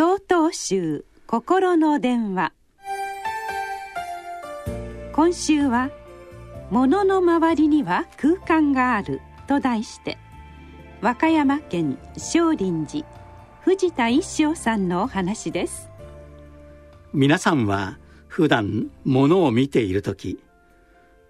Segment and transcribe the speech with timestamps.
[0.00, 2.54] 総統集心の電話。
[5.12, 5.90] 今週は
[6.72, 10.16] 「物の周りには空間がある」と題して
[11.02, 13.06] 和歌山県少林寺
[13.60, 15.90] 藤田一生さんのお話です。
[17.12, 20.42] 皆さんは普段物を見ている時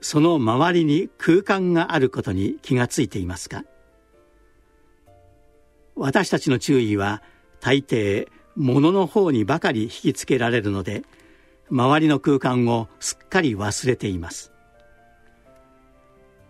[0.00, 3.64] その周りに空間があることに気がついていますか？
[5.96, 7.20] 私たちの注意は
[7.58, 8.28] 大抵
[8.60, 11.02] 物の方にばかり引きつけられるので
[11.70, 14.52] 周りの空間をすっかり忘れています。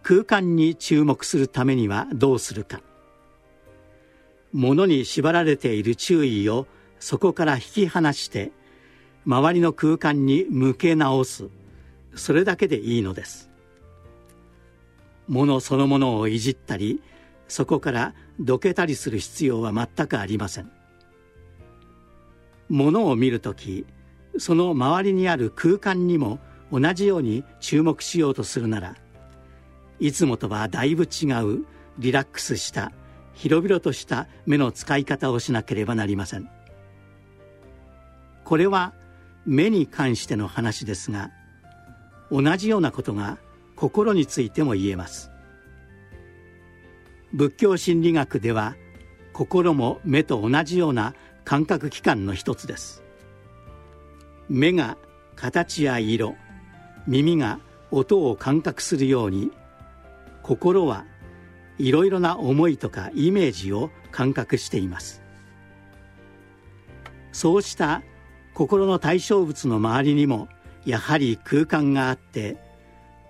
[0.03, 2.81] 空間に注目するためにはどうするか。
[4.53, 6.67] 物に縛られている注意を
[6.99, 8.51] そこから引き離して
[9.25, 11.49] 周りの空間に向け直す。
[12.17, 13.51] それだけでいいのです。
[15.29, 17.01] 物そのものをいじったり
[17.47, 20.80] そこからどけたりする必要は全くありません。
[22.71, 23.85] 物を見る時
[24.39, 26.39] その周りにある空間にも
[26.73, 28.97] 同じように注目しようとするなら
[29.99, 31.67] いつもとはだいぶ違う
[31.99, 32.93] リラックスした
[33.35, 36.49] 広々とした目の使い方をしなければなりません。
[38.45, 38.93] これは
[39.47, 41.31] 目に関しての話ですが
[42.31, 43.39] 同じようなことが
[43.77, 45.31] 心についても言えます。
[47.33, 48.75] 仏教心理学では
[49.33, 53.03] 心も目と同じような感覚器官の一つです。
[54.49, 54.97] 目が
[55.37, 56.35] 形や色
[57.07, 57.61] 耳が
[57.91, 59.51] 音を感覚するように
[60.43, 61.05] 心は
[61.79, 65.23] いろいろな思いとかイメージを感覚しています。
[67.33, 68.03] そうした
[68.55, 70.49] 心の対象物の周りにも
[70.85, 72.57] やはり空間があって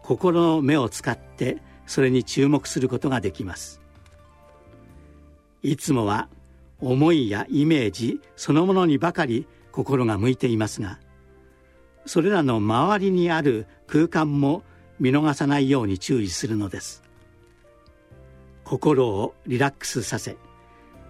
[0.03, 3.81] 心の目を使ってそれに注目することができます。
[5.63, 6.29] いつもは
[6.81, 10.99] 思いやイメージそのものにばかり心が向いていますが
[12.07, 14.63] それらの周りにある空間も
[14.99, 17.03] 見逃さないように注意するのです。
[18.65, 20.37] 心をリラックスさせ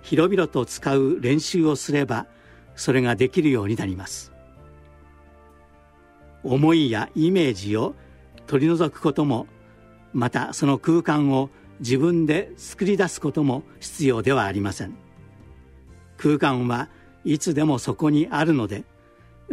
[0.02, 2.26] 広々と使う練習をすれば
[2.74, 4.32] それができるようになります。
[6.42, 7.94] 思いやイメージを
[8.46, 9.46] 取り除くことも
[10.12, 15.09] またその空間を自分で作り出すことも必要ではありません。
[16.20, 16.90] 空間は
[17.24, 18.84] いつでもそこにあるので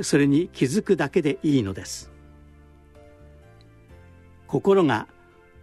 [0.01, 2.11] それに気づくだけでいいのです。
[4.47, 5.07] 心が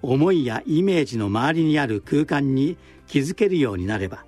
[0.00, 4.26] 思いやイメージの周りにある空間に気づけるようになれば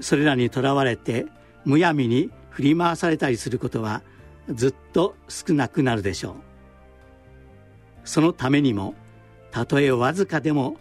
[0.00, 1.26] それらにとらわれて
[1.64, 4.02] むやみに振り回されたりすることは
[4.52, 6.34] ずっと少なくなるでしょう。
[8.04, 8.94] そのためにも
[9.50, 10.76] たとえわずかでも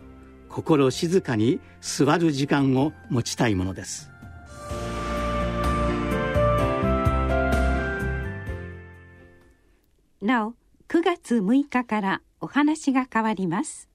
[0.50, 4.13] 心静かに座る時間を持ちたいものです。
[10.24, 10.54] なお
[10.88, 13.90] 9月6日からお話が変わります。